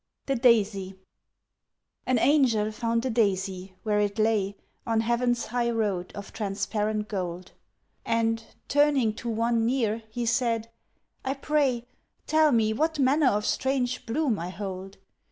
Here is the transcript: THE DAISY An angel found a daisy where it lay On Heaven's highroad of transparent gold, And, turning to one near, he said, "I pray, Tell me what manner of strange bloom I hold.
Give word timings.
THE 0.25 0.33
DAISY 0.33 0.95
An 2.07 2.17
angel 2.17 2.71
found 2.71 3.05
a 3.05 3.09
daisy 3.11 3.75
where 3.83 3.99
it 3.99 4.17
lay 4.17 4.55
On 4.87 5.01
Heaven's 5.01 5.45
highroad 5.45 6.11
of 6.15 6.33
transparent 6.33 7.07
gold, 7.07 7.51
And, 8.03 8.43
turning 8.67 9.13
to 9.17 9.29
one 9.29 9.63
near, 9.63 10.01
he 10.09 10.25
said, 10.25 10.71
"I 11.23 11.35
pray, 11.35 11.85
Tell 12.25 12.51
me 12.51 12.73
what 12.73 12.97
manner 12.97 13.27
of 13.29 13.45
strange 13.45 14.07
bloom 14.07 14.39
I 14.39 14.49
hold. 14.49 14.97